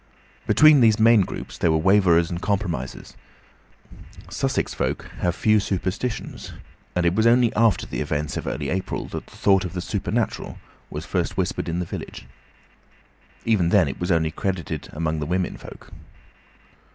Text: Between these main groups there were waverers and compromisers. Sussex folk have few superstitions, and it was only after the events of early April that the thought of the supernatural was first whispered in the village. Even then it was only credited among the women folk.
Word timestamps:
Between 0.47 0.81
these 0.81 0.97
main 0.99 1.21
groups 1.21 1.59
there 1.59 1.69
were 1.71 1.77
waverers 1.77 2.31
and 2.31 2.41
compromisers. 2.41 3.15
Sussex 4.31 4.73
folk 4.73 5.05
have 5.19 5.35
few 5.35 5.59
superstitions, 5.59 6.53
and 6.95 7.05
it 7.05 7.13
was 7.13 7.27
only 7.27 7.53
after 7.55 7.85
the 7.85 8.01
events 8.01 8.35
of 8.35 8.47
early 8.47 8.69
April 8.71 9.05
that 9.09 9.27
the 9.27 9.35
thought 9.35 9.63
of 9.63 9.73
the 9.73 9.79
supernatural 9.79 10.57
was 10.89 11.05
first 11.05 11.37
whispered 11.37 11.69
in 11.69 11.77
the 11.77 11.85
village. 11.85 12.25
Even 13.45 13.69
then 13.69 13.87
it 13.87 13.99
was 13.99 14.11
only 14.11 14.31
credited 14.31 14.89
among 14.91 15.19
the 15.19 15.27
women 15.27 15.55
folk. 15.55 15.91